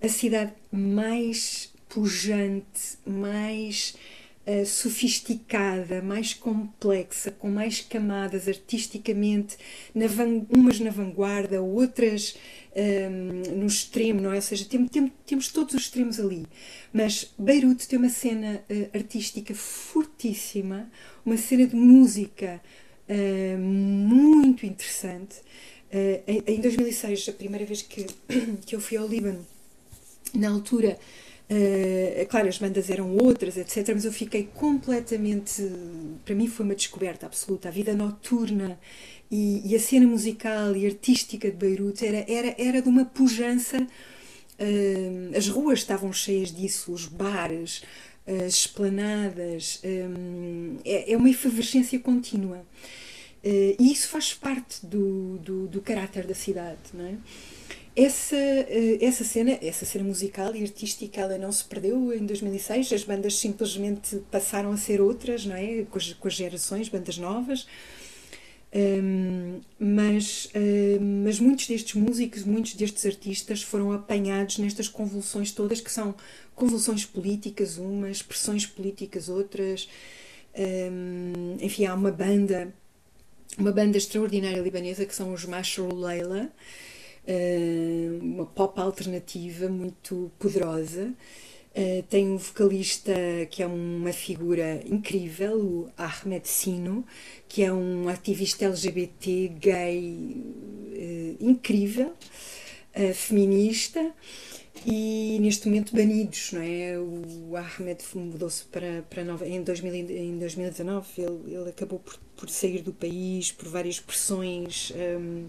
a 0.00 0.08
cidade 0.08 0.52
mais 0.70 1.72
pujante, 1.88 2.98
mais 3.06 3.94
uh, 4.46 4.66
sofisticada, 4.66 6.02
mais 6.02 6.34
complexa, 6.34 7.30
com 7.30 7.50
mais 7.50 7.80
camadas 7.80 8.48
artisticamente, 8.48 9.56
na 9.94 10.06
van, 10.06 10.46
umas 10.50 10.80
na 10.80 10.90
vanguarda, 10.90 11.62
outras 11.62 12.36
um, 12.74 12.80
ehm, 12.80 13.56
no 13.56 13.66
extremo, 13.66 14.20
não 14.20 14.32
é? 14.32 14.36
Ou 14.36 14.42
seja, 14.42 14.64
tem, 14.64 14.86
tem, 14.86 15.12
temos 15.26 15.48
todos 15.48 15.74
os 15.74 15.82
extremos 15.82 16.18
ali. 16.18 16.46
Mas 16.92 17.32
Beirute 17.38 17.88
tem 17.88 17.98
uma 17.98 18.08
cena 18.08 18.64
uh, 18.68 18.96
artística 18.96 19.54
fortíssima, 19.54 20.90
uma 21.24 21.36
cena 21.36 21.66
de 21.66 21.76
música 21.76 22.60
uh, 23.08 23.58
muito 23.58 24.66
interessante. 24.66 25.36
Em, 26.26 26.54
em 26.54 26.58
2006, 26.58 27.28
a 27.28 27.32
primeira 27.32 27.66
vez 27.66 27.82
que, 27.82 28.06
que 28.64 28.74
eu 28.74 28.80
fui 28.80 28.96
ao 28.96 29.06
Líbano, 29.06 29.46
na 30.34 30.48
altura 30.48 30.98
Uh, 31.52 32.26
claro, 32.28 32.48
as 32.48 32.56
bandas 32.56 32.88
eram 32.88 33.14
outras, 33.14 33.58
etc. 33.58 33.90
Mas 33.92 34.06
eu 34.06 34.12
fiquei 34.12 34.48
completamente. 34.54 35.62
Para 36.24 36.34
mim 36.34 36.46
foi 36.46 36.64
uma 36.64 36.74
descoberta 36.74 37.26
absoluta. 37.26 37.68
A 37.68 37.70
vida 37.70 37.92
noturna 37.92 38.78
e, 39.30 39.60
e 39.70 39.76
a 39.76 39.80
cena 39.80 40.06
musical 40.06 40.74
e 40.74 40.86
artística 40.86 41.50
de 41.50 41.56
Beirute 41.56 42.06
era, 42.06 42.24
era, 42.26 42.54
era 42.56 42.80
de 42.80 42.88
uma 42.88 43.04
pujança. 43.04 43.86
Uh, 44.58 45.36
as 45.36 45.46
ruas 45.48 45.80
estavam 45.80 46.10
cheias 46.10 46.50
disso, 46.50 46.90
os 46.90 47.04
bares, 47.06 47.82
as 48.26 48.54
esplanadas. 48.54 49.78
Um, 49.84 50.78
é, 50.86 51.12
é, 51.12 51.16
uma 51.18 51.28
efervescência 51.28 51.98
contínua. 51.98 52.64
E 53.44 53.92
isso 53.92 54.08
faz 54.08 54.32
parte 54.32 54.86
do, 54.86 55.36
do, 55.38 55.66
do 55.66 55.82
caráter 55.82 56.24
da 56.28 56.34
cidade, 56.34 56.78
não 56.94 57.04
é? 57.04 57.16
Essa, 57.94 58.36
eh, 58.36 58.98
essa 59.02 59.22
cena, 59.22 59.58
essa 59.60 59.84
cena 59.84 60.04
musical 60.04 60.56
e 60.56 60.62
artística, 60.62 61.20
ela 61.20 61.36
não 61.36 61.52
se 61.52 61.62
perdeu 61.64 62.12
em 62.14 62.24
2006. 62.24 62.90
As 62.92 63.04
bandas 63.04 63.36
simplesmente 63.38 64.16
passaram 64.30 64.72
a 64.72 64.76
ser 64.78 65.00
outras, 65.00 65.44
não 65.44 65.54
é? 65.54 65.82
Com 65.90 65.98
as, 65.98 66.12
com 66.14 66.28
as 66.28 66.34
gerações, 66.34 66.88
bandas 66.88 67.18
novas. 67.18 67.66
Um, 68.74 69.60
mas, 69.78 70.48
um, 70.54 71.24
mas 71.24 71.38
muitos 71.38 71.66
destes 71.66 71.94
músicos, 71.94 72.44
muitos 72.44 72.72
destes 72.72 73.04
artistas 73.04 73.62
foram 73.62 73.92
apanhados 73.92 74.56
nestas 74.56 74.88
convulsões 74.88 75.52
todas, 75.52 75.78
que 75.78 75.92
são 75.92 76.14
convulsões 76.54 77.04
políticas, 77.04 77.76
umas, 77.76 78.22
pressões 78.22 78.64
políticas, 78.64 79.28
outras. 79.28 79.86
Um, 80.56 81.58
enfim, 81.60 81.84
há 81.84 81.94
uma 81.94 82.10
banda, 82.10 82.72
uma 83.58 83.72
banda 83.72 83.98
extraordinária 83.98 84.62
libanesa 84.62 85.04
que 85.04 85.14
são 85.14 85.34
os 85.34 85.44
Mashroul 85.44 85.94
Leila 85.94 86.50
uma 88.20 88.46
pop 88.46 88.80
alternativa 88.80 89.68
muito 89.68 90.30
poderosa. 90.38 91.14
Uh, 91.74 92.02
tem 92.10 92.28
um 92.28 92.36
vocalista 92.36 93.12
que 93.50 93.62
é 93.62 93.66
uma 93.66 94.12
figura 94.12 94.82
incrível, 94.84 95.58
o 95.58 95.90
Ahmed 95.96 96.46
Sino, 96.46 97.06
que 97.48 97.62
é 97.62 97.72
um 97.72 98.08
ativista 98.10 98.66
LGBT 98.66 99.48
gay 99.58 100.36
uh, 100.36 101.36
incrível, 101.40 102.12
feminista 103.14 104.12
e 104.84 105.38
neste 105.40 105.66
momento 105.66 105.94
banidos, 105.94 106.52
não 106.52 106.60
é? 106.60 106.98
O 106.98 107.56
Ahmed 107.56 108.02
mudou-se 108.14 108.64
para, 108.64 109.02
para 109.08 109.24
nova, 109.24 109.46
em, 109.46 109.62
2000, 109.62 109.94
em 110.10 110.38
2019, 110.38 111.22
ele, 111.22 111.54
ele 111.54 111.70
acabou 111.70 112.00
por, 112.00 112.18
por 112.36 112.50
sair 112.50 112.82
do 112.82 112.92
país 112.92 113.52
por 113.52 113.68
várias 113.68 114.00
pressões. 114.00 114.92
Um, 114.94 115.46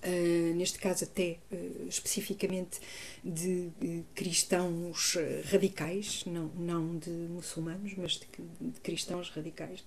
Uh, 0.00 0.54
neste 0.54 0.78
caso 0.78 1.04
até 1.04 1.38
uh, 1.50 1.88
especificamente 1.88 2.78
de, 3.24 3.68
de 3.80 4.04
cristãos 4.14 5.16
radicais, 5.50 6.24
não, 6.24 6.46
não 6.56 6.96
de 6.96 7.10
muçulmanos, 7.10 7.94
mas 7.96 8.12
de, 8.12 8.28
de 8.60 8.80
cristãos 8.80 9.28
radicais. 9.30 9.82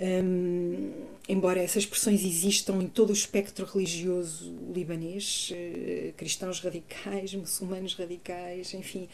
Um, 0.00 0.92
embora 1.28 1.60
essas 1.60 1.82
expressões 1.82 2.24
existam 2.24 2.80
em 2.80 2.86
todo 2.86 3.10
o 3.10 3.12
espectro 3.12 3.66
religioso 3.66 4.54
libanês, 4.72 5.50
uh, 5.50 6.12
cristãos 6.12 6.60
radicais, 6.60 7.34
muçulmanos 7.34 7.94
radicais, 7.94 8.72
enfim, 8.74 9.08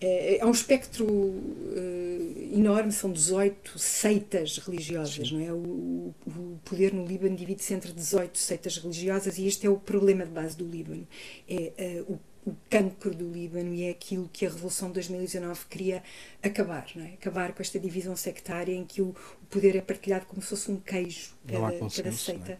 é, 0.00 0.38
é 0.38 0.46
um 0.46 0.50
espectro 0.50 1.06
uh, 1.06 2.50
enorme, 2.52 2.92
são 2.92 3.10
18 3.10 3.78
seitas 3.78 4.58
religiosas, 4.58 5.28
Sim. 5.28 5.38
não 5.38 5.46
é? 5.46 5.52
O, 5.52 6.14
o, 6.26 6.58
poder 6.64 6.92
no 6.92 7.06
Líbano 7.06 7.36
divide-se 7.36 7.72
entre 7.72 7.92
18 7.92 8.38
seitas 8.38 8.76
religiosas 8.76 9.38
e 9.38 9.46
este 9.46 9.66
é 9.66 9.70
o 9.70 9.76
problema 9.76 10.24
de 10.24 10.32
base 10.32 10.56
do 10.56 10.66
Líbano. 10.66 11.06
É 11.48 12.04
uh, 12.08 12.12
o, 12.12 12.50
o 12.50 12.56
cancro 12.68 13.14
do 13.14 13.30
Líbano 13.30 13.74
e 13.74 13.84
é 13.84 13.90
aquilo 13.90 14.28
que 14.32 14.44
a 14.44 14.50
Revolução 14.50 14.88
de 14.88 14.94
2019 14.94 15.60
queria 15.70 16.02
acabar, 16.42 16.86
não 16.94 17.04
é? 17.04 17.14
Acabar 17.14 17.52
com 17.52 17.62
esta 17.62 17.78
divisão 17.78 18.14
sectária 18.14 18.72
em 18.72 18.84
que 18.84 19.00
o, 19.00 19.08
o 19.08 19.46
poder 19.48 19.76
é 19.76 19.80
partilhado 19.80 20.26
como 20.26 20.42
se 20.42 20.48
fosse 20.48 20.70
um 20.70 20.78
queijo, 20.78 21.30
cada, 21.46 21.72
cada 21.72 22.12
seita. 22.12 22.52
É? 22.52 22.58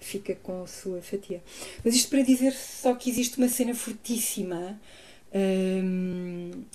Fica 0.00 0.36
com 0.36 0.62
a 0.62 0.66
sua 0.66 1.02
fatia. 1.02 1.42
Mas 1.84 1.94
isto 1.94 2.10
para 2.10 2.22
dizer 2.22 2.52
só 2.52 2.94
que 2.94 3.10
existe 3.10 3.38
uma 3.38 3.48
cena 3.48 3.74
fortíssima 3.74 4.78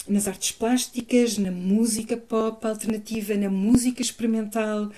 nas 0.08 0.28
artes 0.28 0.52
plásticas, 0.52 1.38
na 1.38 1.52
música 1.52 2.16
pop 2.16 2.66
alternativa, 2.66 3.36
na 3.36 3.50
música 3.50 4.02
experimental. 4.02 4.92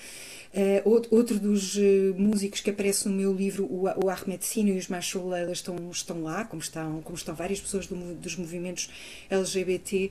Uh, 0.56 1.06
outro 1.10 1.38
dos 1.38 1.76
uh, 1.76 2.14
músicos 2.16 2.60
que 2.60 2.70
aparece 2.70 3.06
no 3.06 3.14
meu 3.14 3.30
livro, 3.30 3.66
o, 3.66 3.84
o 4.02 4.08
Ahmed 4.08 4.42
Sino 4.42 4.70
e 4.70 4.78
os 4.78 4.88
Machou 4.88 5.28
Leila, 5.28 5.52
estão, 5.52 5.76
estão 5.90 6.22
lá, 6.22 6.46
como 6.46 6.62
estão, 6.62 7.02
como 7.02 7.14
estão 7.14 7.34
várias 7.34 7.60
pessoas 7.60 7.86
do, 7.86 8.14
dos 8.14 8.36
movimentos 8.36 8.88
LGBT. 9.28 10.10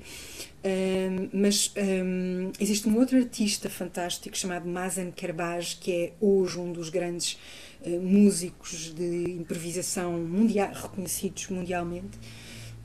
Um, 0.64 1.30
mas 1.34 1.74
um, 1.76 2.52
existe 2.60 2.88
um 2.88 2.96
outro 2.96 3.18
artista 3.18 3.72
fantástico 3.72 4.38
chamado 4.38 4.70
Mazen 4.70 5.12
Kerbaj, 5.12 5.78
que 5.78 5.92
é 5.92 6.14
hoje 6.22 6.60
um 6.60 6.72
dos 6.72 6.90
grandes 6.90 7.40
uh, 7.82 8.00
músicos 8.00 8.94
de 8.94 9.32
improvisação 9.32 10.12
mundial, 10.20 10.72
reconhecidos 10.74 11.48
mundialmente 11.50 12.20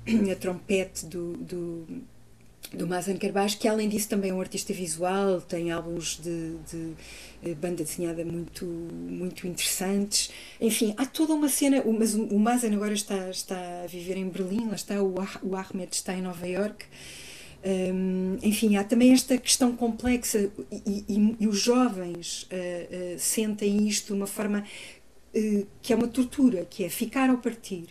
a 0.30 0.36
trompete 0.36 1.06
do, 1.06 1.36
do, 1.36 1.86
do 2.72 2.86
Mazen 2.86 3.16
Kerbaj, 3.16 3.56
que 3.56 3.68
além 3.68 3.88
disso 3.88 4.08
também 4.08 4.30
é 4.30 4.34
um 4.34 4.40
artista 4.40 4.72
visual, 4.72 5.40
tem 5.40 5.70
álbuns 5.70 6.20
de, 6.22 6.56
de 6.70 6.92
eh, 7.42 7.54
banda 7.54 7.82
desenhada 7.82 8.24
muito, 8.24 8.64
muito 8.64 9.46
interessantes. 9.46 10.30
Enfim, 10.60 10.94
há 10.96 11.06
toda 11.06 11.34
uma 11.34 11.48
cena, 11.48 11.82
mas 11.98 12.14
o 12.14 12.38
Mazen 12.38 12.74
agora 12.74 12.94
está, 12.94 13.30
está 13.30 13.82
a 13.84 13.86
viver 13.86 14.16
em 14.16 14.28
Berlim, 14.28 14.68
lá 14.68 14.74
está, 14.74 15.02
o, 15.02 15.14
o 15.42 15.56
Ahmed 15.56 15.92
está 15.92 16.14
em 16.14 16.22
Nova 16.22 16.46
York. 16.46 16.86
Um, 17.62 18.38
enfim, 18.42 18.76
há 18.76 18.84
também 18.84 19.12
esta 19.12 19.36
questão 19.36 19.76
complexa 19.76 20.50
e, 20.72 21.04
e, 21.06 21.36
e 21.40 21.46
os 21.46 21.60
jovens 21.60 22.44
uh, 22.44 22.46
uh, 22.46 23.18
sentem 23.18 23.86
isto 23.86 24.06
de 24.06 24.12
uma 24.14 24.26
forma 24.26 24.64
uh, 25.34 25.66
que 25.82 25.92
é 25.92 25.96
uma 25.96 26.08
tortura, 26.08 26.64
que 26.64 26.84
é 26.84 26.88
ficar 26.88 27.28
ao 27.28 27.36
partir. 27.36 27.88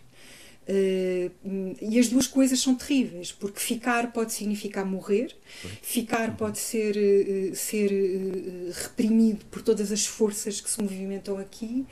Uh, 0.68 1.76
e 1.82 1.98
as 1.98 2.10
duas 2.10 2.28
coisas 2.28 2.60
são 2.60 2.76
terríveis, 2.76 3.32
porque 3.32 3.60
ficar 3.60 4.14
pode 4.14 4.34
significar 4.34 4.86
morrer, 4.86 5.36
ficar 5.82 6.38
pode 6.38 6.60
ser, 6.60 6.96
uh, 6.96 7.56
ser 7.56 7.92
uh, 7.92 8.72
reprimido 8.84 9.46
por 9.46 9.64
todas 9.64 9.92
as 9.92 10.06
forças 10.06 10.62
que 10.62 10.70
se 10.70 10.80
movimentam 10.80 11.40
aqui, 11.40 11.88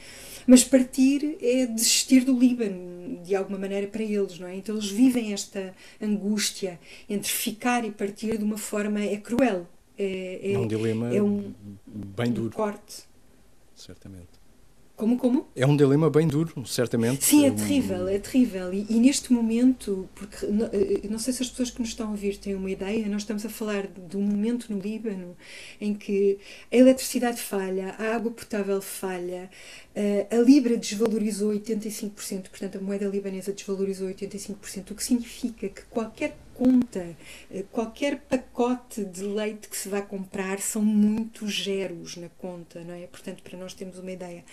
mas 0.45 0.63
partir 0.63 1.37
é 1.41 1.65
desistir 1.65 2.23
do 2.23 2.37
Líbano, 2.37 3.23
de 3.23 3.35
alguma 3.35 3.57
maneira, 3.57 3.87
para 3.87 4.03
eles, 4.03 4.37
não 4.37 4.47
é? 4.47 4.55
Então 4.55 4.75
eles 4.75 4.89
vivem 4.89 5.33
esta 5.33 5.73
angústia 5.99 6.79
entre 7.09 7.31
ficar 7.31 7.83
e 7.83 7.89
partir 7.89 8.37
de 8.37 8.43
uma 8.43 8.57
forma. 8.57 9.01
é 9.01 9.17
cruel. 9.17 9.67
É, 9.97 10.51
é, 10.51 10.51
é 10.53 10.59
um 10.59 10.67
dilema 10.67 11.11
é 11.11 11.21
um, 11.21 11.51
bem 11.87 12.31
duro. 12.31 12.49
Um 12.49 12.51
corte 12.51 13.07
certamente. 13.77 14.36
Como, 14.97 15.15
como? 15.15 15.47
É 15.55 15.63
um 15.63 15.77
dilema 15.77 16.09
bem 16.09 16.27
duro, 16.27 16.65
certamente. 16.65 17.23
Sim, 17.23 17.45
é 17.45 17.51
terrível, 17.51 18.07
é 18.07 18.17
terrível. 18.17 18.73
E, 18.73 18.87
e, 18.89 18.99
neste 18.99 19.31
momento, 19.31 20.09
porque 20.15 20.47
não, 20.47 20.65
eh, 20.73 21.07
não 21.07 21.19
sei 21.19 21.33
se 21.33 21.43
as 21.43 21.49
pessoas 21.51 21.69
que 21.69 21.79
nos 21.79 21.89
estão 21.89 22.07
a 22.07 22.09
ouvir 22.09 22.35
têm 22.37 22.55
uma 22.55 22.71
ideia, 22.71 23.07
nós 23.07 23.21
estamos 23.21 23.45
a 23.45 23.49
falar 23.49 23.85
de 23.85 24.17
um 24.17 24.21
momento 24.23 24.73
no 24.73 24.79
Líbano 24.79 25.37
em 25.79 25.93
que 25.93 26.39
a 26.71 26.75
eletricidade 26.75 27.39
falha, 27.39 27.93
a 27.99 28.15
água 28.15 28.31
potável 28.31 28.81
falha, 28.81 29.51
eh, 29.93 30.25
a 30.31 30.37
Libra 30.37 30.75
desvalorizou 30.75 31.51
85%, 31.51 32.49
portanto 32.49 32.79
a 32.79 32.81
moeda 32.81 33.05
libanesa 33.05 33.53
desvalorizou 33.53 34.07
85%, 34.07 34.89
o 34.89 34.95
que 34.95 35.03
significa 35.03 35.69
que 35.69 35.83
qualquer 35.91 36.35
conta, 36.57 37.15
eh, 37.51 37.63
qualquer 37.71 38.19
pacote 38.21 39.05
de 39.05 39.21
leite 39.21 39.69
que 39.69 39.77
se 39.77 39.87
vá 39.87 40.01
comprar 40.01 40.59
são 40.59 40.81
muitos 40.81 41.63
zeros 41.63 42.17
na 42.17 42.29
conta, 42.29 42.83
não 42.83 42.95
é? 42.95 43.05
Portanto, 43.05 43.43
para 43.43 43.57
nós 43.57 43.73
termos 43.73 43.99
uma 43.99 44.11
ideia. 44.11 44.43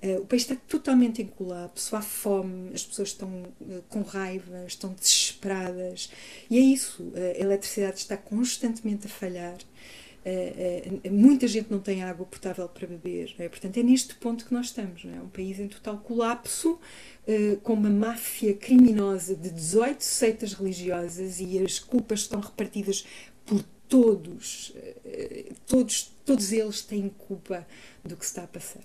Uh, 0.00 0.20
o 0.20 0.26
país 0.26 0.42
está 0.42 0.54
totalmente 0.68 1.20
em 1.20 1.26
colapso, 1.26 1.96
há 1.96 2.02
fome, 2.02 2.72
as 2.72 2.84
pessoas 2.84 3.08
estão 3.08 3.28
uh, 3.28 3.82
com 3.88 4.02
raiva, 4.02 4.64
estão 4.66 4.92
desesperadas. 4.92 6.10
E 6.48 6.58
é 6.58 6.60
isso, 6.60 7.12
a 7.16 7.40
eletricidade 7.40 7.98
está 7.98 8.16
constantemente 8.16 9.06
a 9.06 9.10
falhar. 9.10 9.56
Uh, 10.24 11.10
muita 11.10 11.46
gente 11.48 11.70
não 11.70 11.80
tem 11.80 12.02
água 12.02 12.26
potável 12.26 12.68
para 12.68 12.86
beber. 12.86 13.34
É? 13.38 13.48
Portanto, 13.48 13.78
é 13.78 13.82
neste 13.82 14.14
ponto 14.16 14.44
que 14.44 14.52
nós 14.52 14.66
estamos. 14.66 15.04
É? 15.04 15.20
Um 15.20 15.28
país 15.28 15.58
em 15.58 15.68
total 15.68 15.98
colapso, 15.98 16.78
com 17.62 17.74
uma 17.74 17.90
máfia 17.90 18.54
criminosa 18.54 19.36
de 19.36 19.50
18 19.50 20.02
seitas 20.02 20.54
religiosas 20.54 21.40
e 21.40 21.58
as 21.58 21.78
culpas 21.78 22.20
estão 22.20 22.40
repartidas 22.40 23.06
por 23.44 23.62
todos. 23.86 24.74
todos, 25.66 26.10
todos 26.24 26.52
eles 26.52 26.80
têm 26.80 27.10
culpa 27.10 27.66
do 28.02 28.16
que 28.16 28.24
se 28.24 28.30
está 28.30 28.44
a 28.44 28.46
passar 28.46 28.84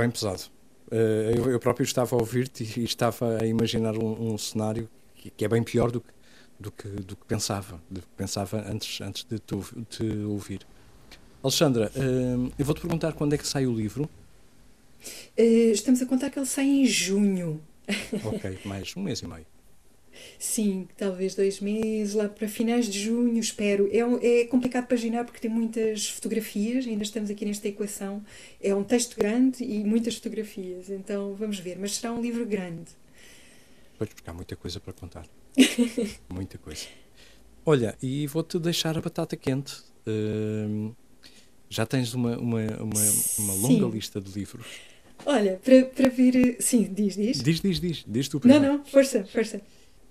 bem 0.00 0.10
pesado. 0.10 0.44
Uh, 0.90 1.50
eu, 1.50 1.60
próprio 1.60 1.84
estava 1.84 2.16
a 2.16 2.18
ouvir-te 2.18 2.80
e 2.80 2.84
estava 2.84 3.38
a 3.38 3.46
imaginar 3.46 3.96
um, 3.96 4.32
um 4.32 4.38
cenário 4.38 4.88
que, 5.14 5.44
é 5.44 5.48
bem 5.48 5.62
pior 5.62 5.90
do 5.90 6.00
que, 6.00 6.08
do 6.60 6.70
que, 6.70 6.88
do 6.88 7.16
que 7.16 7.24
pensava, 7.24 7.80
do 7.90 8.02
que 8.02 8.08
pensava 8.16 8.62
antes, 8.70 9.00
antes 9.00 9.24
de 9.24 9.38
te, 9.38 9.56
te 9.88 10.04
ouvir. 10.24 10.66
Alexandra, 11.42 11.90
uh, 11.96 12.52
eu 12.58 12.64
vou-te 12.64 12.82
perguntar 12.82 13.14
quando 13.14 13.32
é 13.32 13.38
que 13.38 13.46
sai 13.46 13.66
o 13.66 13.74
livro. 13.74 14.04
Uh, 15.38 15.72
estamos 15.72 16.02
a 16.02 16.06
contar 16.06 16.28
que 16.28 16.38
ele 16.38 16.46
sai 16.46 16.66
em 16.66 16.86
junho. 16.86 17.60
Ok, 18.24 18.58
mais 18.64 18.94
um 18.96 19.02
mês 19.02 19.20
e 19.20 19.26
meio. 19.26 19.46
Sim, 20.38 20.86
talvez 20.96 21.34
dois 21.34 21.60
meses, 21.60 22.14
lá 22.14 22.28
para 22.28 22.46
finais 22.46 22.86
de 22.86 23.00
junho, 23.00 23.38
espero. 23.38 23.88
É, 23.90 24.42
é 24.42 24.44
complicado 24.44 24.86
paginar 24.86 25.24
porque 25.24 25.40
tem 25.40 25.50
muitas 25.50 26.10
fotografias, 26.10 26.86
ainda 26.86 27.02
estamos 27.02 27.30
aqui 27.30 27.46
nesta 27.46 27.68
equação. 27.68 28.22
É 28.60 28.74
um 28.74 28.84
texto 28.84 29.16
grande 29.16 29.64
e 29.64 29.82
muitas 29.82 30.16
fotografias, 30.16 30.90
então 30.90 31.34
vamos 31.34 31.58
ver. 31.58 31.78
Mas 31.78 31.96
será 31.96 32.12
um 32.12 32.20
livro 32.20 32.44
grande. 32.44 32.90
Pois, 33.96 34.12
porque 34.12 34.28
há 34.28 34.34
muita 34.34 34.54
coisa 34.56 34.78
para 34.78 34.92
contar. 34.92 35.26
muita 36.32 36.58
coisa. 36.58 36.86
Olha, 37.64 37.96
e 38.02 38.26
vou-te 38.26 38.58
deixar 38.58 38.96
a 38.96 39.00
batata 39.00 39.36
quente. 39.36 39.76
Uh, 40.06 40.94
já 41.68 41.86
tens 41.86 42.14
uma, 42.14 42.36
uma, 42.38 42.60
uma, 42.60 43.12
uma 43.38 43.54
longa 43.54 43.86
lista 43.86 44.20
de 44.20 44.32
livros. 44.32 44.66
Olha, 45.24 45.60
para, 45.62 45.84
para 45.84 46.08
vir. 46.08 46.56
Sim, 46.60 46.90
diz, 46.92 47.14
diz. 47.14 47.42
Diz, 47.42 47.60
diz, 47.60 47.80
diz. 47.80 48.04
Diz 48.06 48.28
tu 48.28 48.40
primeiro. 48.40 48.64
Não, 48.64 48.78
não, 48.78 48.84
força, 48.84 49.24
força. 49.24 49.58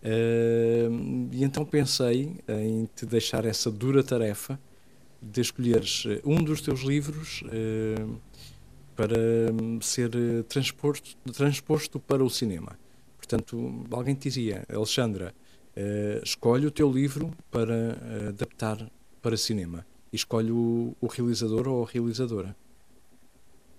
Uh, 0.02 1.30
e 1.34 1.44
então 1.44 1.66
pensei 1.66 2.38
em 2.48 2.88
te 2.96 3.06
deixar 3.06 3.44
essa 3.46 3.70
dura 3.70 4.02
tarefa 4.02 4.58
de 5.22 5.42
escolheres 5.42 6.06
eh, 6.08 6.22
um 6.24 6.42
dos 6.42 6.62
teus 6.62 6.80
livros 6.80 7.44
uh, 7.44 8.18
para 8.96 9.18
ser 9.82 10.10
transposto, 10.48 11.18
transposto 11.34 12.00
para 12.00 12.24
o 12.24 12.30
cinema. 12.30 12.80
Portanto, 13.30 13.86
alguém 13.92 14.16
te 14.16 14.28
dizia, 14.28 14.66
Alexandra, 14.68 15.36
uh, 15.78 16.24
escolhe 16.24 16.66
o 16.66 16.72
teu 16.72 16.92
livro 16.92 17.30
para 17.52 17.96
adaptar 18.30 18.90
para 19.22 19.38
cinema. 19.38 19.86
E 20.12 20.16
escolhe 20.16 20.52
o, 20.52 20.96
o 21.00 21.06
realizador 21.06 21.68
ou 21.68 21.84
a 21.84 21.88
realizadora. 21.88 22.56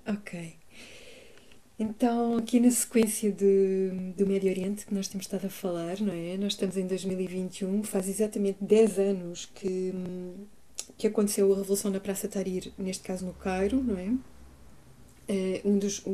Ok. 0.07 0.55
Então, 1.77 2.37
aqui 2.37 2.61
na 2.61 2.71
sequência 2.71 3.33
de, 3.33 4.13
do 4.17 4.25
Médio 4.25 4.51
Oriente 4.51 4.87
que 4.87 4.95
nós 4.95 5.09
temos 5.09 5.25
estado 5.25 5.47
a 5.47 5.51
falar, 5.51 5.99
não 6.01 6.13
é? 6.13 6.37
Nós 6.37 6.53
estamos 6.53 6.77
em 6.77 6.87
2021, 6.87 7.83
faz 7.83 8.09
exatamente 8.09 8.59
10 8.63 8.99
anos 9.01 9.51
que, 9.53 9.93
que 10.97 11.09
aconteceu 11.09 11.53
a 11.53 11.57
Revolução 11.57 11.91
na 11.91 11.99
Praça 11.99 12.29
Tahrir, 12.29 12.71
neste 12.79 13.03
caso 13.03 13.27
no 13.27 13.33
Cairo, 13.33 13.83
não 13.83 13.99
é? 13.99 14.11
Uh, 15.33 15.69
um 15.69 15.79
dos, 15.79 16.05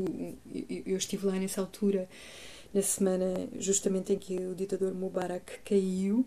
eu 0.87 0.97
estive 0.97 1.27
lá 1.27 1.35
nessa 1.35 1.61
altura, 1.61 2.09
na 2.73 2.83
semana 2.83 3.49
justamente 3.59 4.13
em 4.13 4.19
que 4.19 4.37
o 4.37 4.55
ditador 4.55 4.95
Mubarak 4.95 5.61
caiu. 5.65 6.27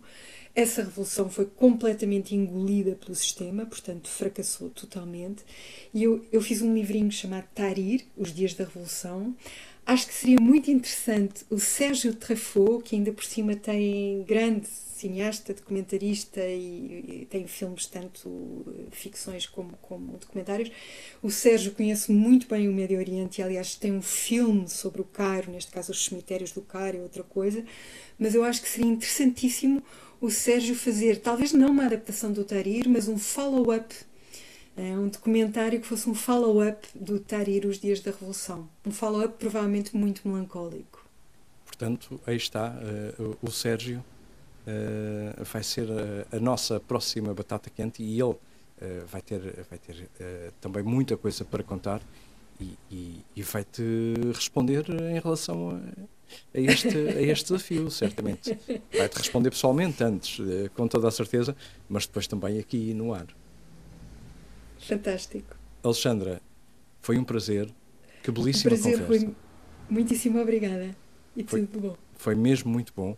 Essa 0.56 0.84
revolução 0.84 1.30
foi 1.30 1.46
completamente 1.46 2.36
engolida 2.36 2.96
pelo 2.96 3.16
sistema, 3.16 3.66
portanto 3.66 4.10
fracassou 4.10 4.70
totalmente. 4.70 5.44
E 5.94 6.04
eu, 6.04 6.26
eu 6.32 6.42
fiz 6.42 6.62
um 6.62 6.74
livrinho 6.74 7.12
chamado 7.12 7.48
Tahrir, 7.54 8.06
Os 8.18 8.34
Dias 8.34 8.54
da 8.54 8.66
Revolução. 8.66 9.36
Acho 9.86 10.08
que 10.08 10.14
seria 10.14 10.40
muito 10.40 10.70
interessante 10.70 11.46
o 11.50 11.60
Sérgio 11.60 12.14
Treffaut, 12.14 12.84
que 12.84 12.96
ainda 12.96 13.12
por 13.12 13.24
cima 13.24 13.56
tem 13.56 14.24
grande 14.24 14.68
cineasta, 15.00 15.54
documentarista 15.54 16.42
e, 16.42 17.22
e, 17.22 17.28
tem 17.30 17.48
filmes 17.48 17.86
tanto 17.86 18.66
ficções 18.92 19.46
como, 19.46 19.78
como 19.82 20.18
documentários. 20.18 20.72
O 21.22 21.32
Sérgio 21.32 21.72
conhece 21.72 22.12
muito 22.12 22.48
bem 22.48 22.68
o 22.68 22.74
Médio 22.74 23.00
Oriente 23.00 23.40
e, 23.40 23.44
aliás, 23.44 23.76
tem 23.76 23.92
um 23.92 24.02
filme 24.02 24.68
sobre 24.68 25.02
o 25.02 25.06
Cairo, 25.06 25.52
neste 25.52 25.72
caso 25.72 25.92
os 25.92 26.06
cemitérios 26.06 26.52
do 26.52 26.62
Cairo 26.62 27.02
outra 27.02 27.24
coisa, 27.24 27.64
mas 28.18 28.36
eu 28.36 28.44
acho 28.44 28.62
que 28.62 28.70
seria 28.70 28.92
interessantíssimo 28.92 29.82
o 30.22 30.30
Sérgio 30.30 30.76
fazer, 30.76 31.22
talvez 31.22 31.54
não 31.54 31.72
uma 31.72 31.86
adaptação 31.86 32.32
do 32.32 32.44
Tahrir, 32.44 32.90
mas 32.90 33.08
um 33.08 33.18
follow-up, 33.18 33.96
é, 34.76 34.98
um 34.98 35.08
documentário 35.08 35.80
que 35.80 35.88
fosse 35.88 36.10
um 36.10 36.14
follow-up 36.14 36.88
do 36.94 37.20
Tahrir, 37.20 37.66
Os 37.66 37.80
Dias 37.80 38.02
da 38.02 38.12
Revolução. 38.12 38.68
Um 38.86 38.92
follow-up 38.92 39.36
provavelmente 39.38 39.96
muito 39.96 40.28
melancólico. 40.28 41.06
Portanto, 41.66 42.20
aí 42.28 42.36
está 42.36 42.78
uh, 43.18 43.38
o 43.42 43.50
Sérgio. 43.50 44.04
Uh, 44.70 45.44
vai 45.46 45.64
ser 45.64 45.88
a, 45.90 46.36
a, 46.36 46.40
nossa 46.40 46.80
próxima 46.80 47.34
batata 47.34 47.70
quente 47.70 48.04
e 48.04 48.20
ele 48.20 48.32
uh, 48.32 48.40
vai 49.08 49.22
ter, 49.22 49.40
vai 49.70 49.80
ter 49.80 50.10
também 50.60 50.84
muita 50.84 51.16
coisa 51.16 51.46
para 51.46 51.64
contar 51.64 52.02
e, 52.60 52.78
e, 52.92 53.26
e 53.38 53.42
vai-te 53.42 53.82
responder 54.34 54.86
em 54.90 55.20
relação 55.20 55.72
a 55.72 55.80
a 56.54 56.60
este, 56.60 56.98
a 56.98 57.22
este 57.22 57.46
desafio, 57.46 57.90
certamente. 57.92 58.58
Vai-te 58.96 59.18
responder 59.18 59.50
pessoalmente 59.50 60.04
antes, 60.04 60.40
eh, 60.40 60.70
com 60.76 60.88
toda 60.88 61.08
a 61.08 61.12
certeza, 61.12 61.56
mas 61.88 62.06
depois 62.06 62.28
também 62.28 62.60
aqui 62.60 62.94
no 62.94 63.14
ar. 63.14 63.28
Fantástico. 64.80 65.56
Alexandra, 65.84 66.42
foi 67.02 67.18
um 67.18 67.24
prazer. 67.24 67.70
Que 68.24 68.32
belíssima 68.32 68.74
um 68.76 68.78
prazer, 68.78 69.00
conversa. 69.00 69.26
Foi 69.26 69.36
muitíssimo 69.90 70.40
obrigada. 70.40 70.96
E 71.36 71.44
foi, 71.44 71.66
tudo 71.66 71.90
bom. 71.90 71.98
Foi 72.16 72.36
mesmo 72.36 72.72
muito 72.72 72.94
bom. 72.96 73.16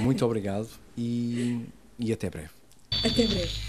Muito 0.00 0.24
obrigado 0.26 0.68
e, 0.98 1.64
e 1.98 2.12
até 2.12 2.28
breve. 2.28 2.50
Até 3.04 3.26
breve. 3.26 3.68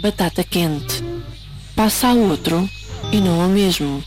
batata 0.00 0.42
quente. 0.42 1.02
Passa 1.76 2.08
a 2.08 2.14
outro 2.14 2.68
e 3.12 3.20
não 3.20 3.42
ao 3.42 3.48
mesmo. 3.48 4.02